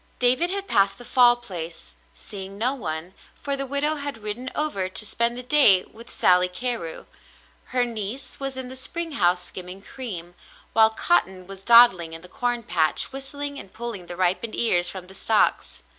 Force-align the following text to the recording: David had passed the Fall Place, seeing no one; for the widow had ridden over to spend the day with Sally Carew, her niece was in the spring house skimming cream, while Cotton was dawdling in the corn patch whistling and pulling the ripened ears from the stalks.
David 0.17 0.49
had 0.49 0.67
passed 0.67 0.97
the 0.97 1.05
Fall 1.05 1.35
Place, 1.35 1.93
seeing 2.11 2.57
no 2.57 2.73
one; 2.73 3.13
for 3.35 3.55
the 3.55 3.67
widow 3.67 3.97
had 3.97 4.23
ridden 4.23 4.49
over 4.55 4.89
to 4.89 5.05
spend 5.05 5.37
the 5.37 5.43
day 5.43 5.83
with 5.83 6.09
Sally 6.09 6.47
Carew, 6.47 7.05
her 7.65 7.85
niece 7.85 8.39
was 8.39 8.57
in 8.57 8.69
the 8.69 8.75
spring 8.75 9.11
house 9.11 9.43
skimming 9.43 9.83
cream, 9.83 10.33
while 10.73 10.89
Cotton 10.89 11.45
was 11.45 11.61
dawdling 11.61 12.13
in 12.13 12.23
the 12.23 12.27
corn 12.27 12.63
patch 12.63 13.11
whistling 13.11 13.59
and 13.59 13.71
pulling 13.75 14.07
the 14.07 14.15
ripened 14.17 14.55
ears 14.55 14.89
from 14.89 15.05
the 15.05 15.13
stalks. 15.13 15.83